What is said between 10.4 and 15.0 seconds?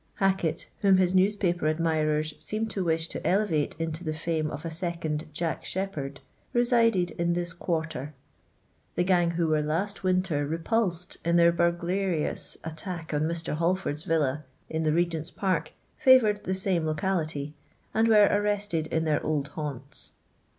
repulsed in their burglarious attack on Mr. Holford's villa in the